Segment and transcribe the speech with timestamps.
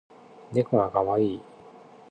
[0.51, 1.41] ねこがかわいい